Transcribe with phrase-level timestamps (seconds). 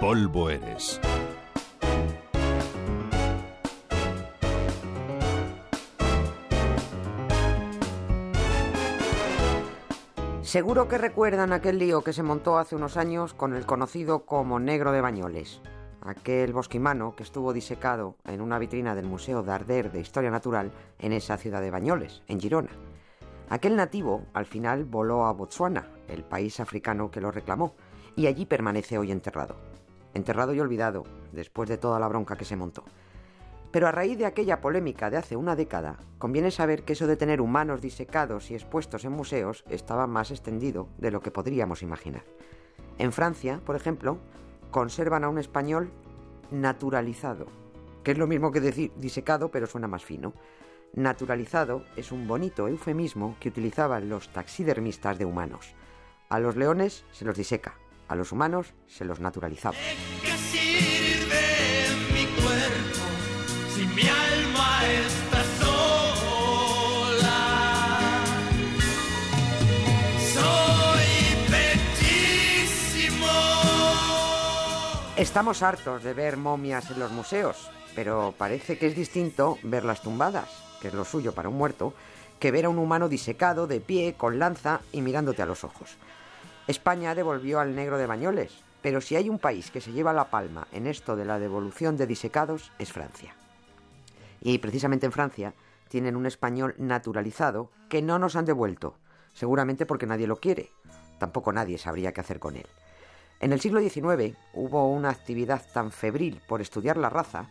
[0.00, 0.98] polvo eres.
[10.40, 14.58] Seguro que recuerdan aquel lío que se montó hace unos años con el conocido como
[14.58, 15.60] Negro de Bañoles,
[16.00, 21.12] aquel bosquimano que estuvo disecado en una vitrina del Museo Darder de Historia Natural en
[21.12, 22.70] esa ciudad de Bañoles, en Girona.
[23.50, 27.74] Aquel nativo al final voló a Botsuana, el país africano que lo reclamó,
[28.16, 29.56] y allí permanece hoy enterrado.
[30.14, 32.84] Enterrado y olvidado, después de toda la bronca que se montó.
[33.70, 37.16] Pero a raíz de aquella polémica de hace una década, conviene saber que eso de
[37.16, 42.24] tener humanos disecados y expuestos en museos estaba más extendido de lo que podríamos imaginar.
[42.98, 44.18] En Francia, por ejemplo,
[44.70, 45.90] conservan a un español
[46.50, 47.46] naturalizado,
[48.02, 50.32] que es lo mismo que decir disecado, pero suena más fino.
[50.92, 55.74] Naturalizado es un bonito eufemismo que utilizaban los taxidermistas de humanos.
[56.28, 57.74] A los leones se los diseca,
[58.10, 59.76] a los humanos se los naturalizaba.
[63.94, 67.38] mi alma está sola.
[70.34, 71.06] Soy
[71.50, 73.26] bellísimo.
[75.16, 80.50] Estamos hartos de ver momias en los museos, pero parece que es distinto verlas tumbadas,
[80.82, 81.94] que es lo suyo para un muerto,
[82.40, 85.96] que ver a un humano disecado, de pie, con lanza y mirándote a los ojos.
[86.70, 90.30] España devolvió al negro de Bañoles, pero si hay un país que se lleva la
[90.30, 93.34] palma en esto de la devolución de disecados es Francia.
[94.40, 95.54] Y precisamente en Francia
[95.88, 98.94] tienen un español naturalizado que no nos han devuelto,
[99.32, 100.70] seguramente porque nadie lo quiere.
[101.18, 102.66] Tampoco nadie sabría qué hacer con él.
[103.40, 107.48] En el siglo XIX hubo una actividad tan febril por estudiar la raza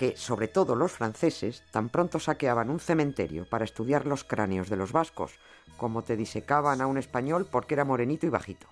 [0.00, 4.76] que, sobre todo los franceses, tan pronto saqueaban un cementerio para estudiar los cráneos de
[4.76, 5.32] los vascos,
[5.76, 8.66] como te disecaban a un español porque era morenito y bajito.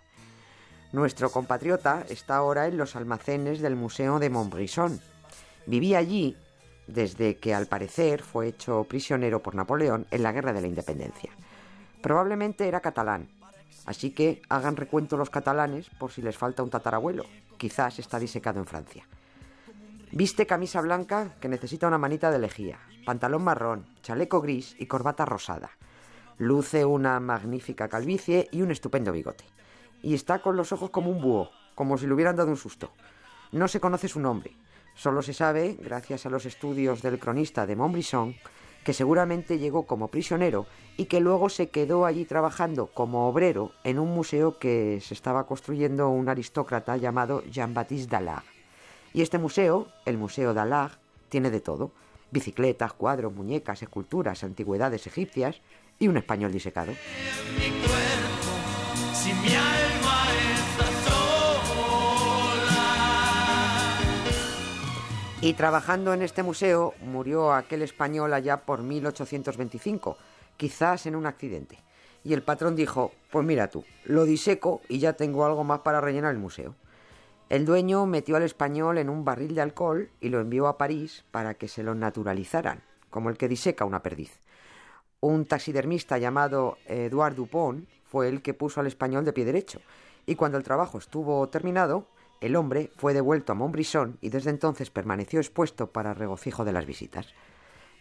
[0.91, 5.03] Nuestro compatriota está ahora en los almacenes del Museo de Montbrison.
[5.67, 6.35] Vivía allí
[6.87, 11.31] desde que al parecer fue hecho prisionero por Napoleón en la Guerra de la Independencia.
[12.01, 13.29] Probablemente era catalán,
[13.85, 17.27] así que hagan recuento los catalanes por si les falta un tatarabuelo.
[17.59, 19.07] Quizás está disecado en Francia.
[20.13, 25.25] Viste camisa blanca que necesita una manita de lejía, pantalón marrón, chaleco gris y corbata
[25.25, 25.71] rosada.
[26.39, 29.45] Luce una magnífica calvicie y un estupendo bigote.
[30.03, 32.93] Y está con los ojos como un búho, como si le hubieran dado un susto.
[33.53, 34.57] No se conoce su nombre,
[34.99, 38.35] Solo se sabe, gracias a los estudios del cronista de Montbrison,
[38.83, 44.01] que seguramente llegó como prisionero y que luego se quedó allí trabajando como obrero en
[44.01, 48.58] un museo que se estaba construyendo un aristócrata llamado Jean-Baptiste Dallard.
[49.19, 50.93] Y este museo, el Museo Dallard,
[51.29, 51.91] tiene de todo:
[52.31, 55.61] bicicletas, cuadros, muñecas, esculturas, antigüedades egipcias
[55.99, 56.93] y un español disecado.
[65.41, 70.17] Y trabajando en este museo murió aquel español allá por 1825,
[70.57, 71.83] quizás en un accidente.
[72.23, 76.01] Y el patrón dijo, pues mira tú, lo diseco y ya tengo algo más para
[76.01, 76.77] rellenar el museo.
[77.49, 81.25] El dueño metió al español en un barril de alcohol y lo envió a París
[81.31, 84.39] para que se lo naturalizaran, como el que diseca una perdiz.
[85.21, 89.81] Un taxidermista llamado Edouard Dupont fue el que puso al español de pie derecho,
[90.27, 92.07] y cuando el trabajo estuvo terminado,
[92.43, 96.85] el hombre fue devuelto a Montbrison y desde entonces permaneció expuesto para regocijo de las
[96.85, 97.33] visitas.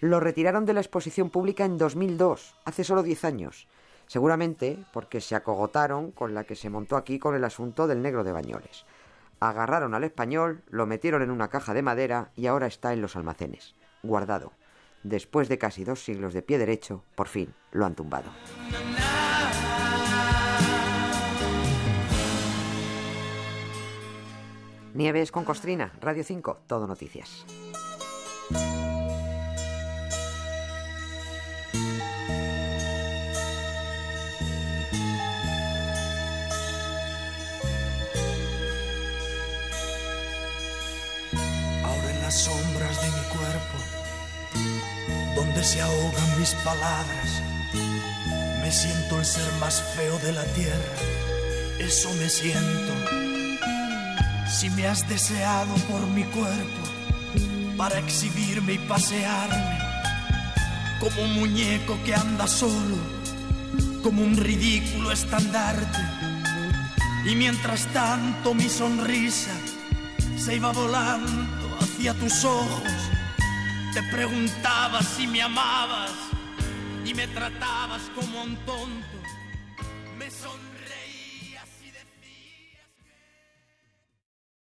[0.02, 3.70] Lo retiraron de la exposición pública en 2002, hace solo 10 años,
[4.08, 8.26] seguramente porque se acogotaron con la que se montó aquí con el asunto del negro
[8.26, 8.86] de Bañoles.
[9.40, 13.16] Agarraron al español, lo metieron en una caja de madera y ahora está en los
[13.16, 14.54] almacenes, guardado.
[15.04, 18.32] Después de casi dos siglos de pie derecho, por fin lo han tumbado.
[24.96, 27.46] Nieves con Costrina, Radio 5, Todo Noticias.
[42.28, 43.78] Las sombras de mi cuerpo,
[45.34, 47.42] donde se ahogan mis palabras,
[48.62, 50.98] me siento el ser más feo de la tierra.
[51.80, 52.94] Eso me siento
[54.46, 56.82] si me has deseado por mi cuerpo
[57.78, 59.78] para exhibirme y pasearme
[61.00, 62.98] como un muñeco que anda solo,
[64.04, 66.02] como un ridículo estandarte.
[67.26, 69.56] Y mientras tanto mi sonrisa
[70.36, 71.57] se iba volando
[71.98, 72.84] hacia tus ojos,
[73.92, 76.12] te preguntaba si me amabas
[77.04, 79.18] y me tratabas como un tonto.
[80.16, 80.28] Me.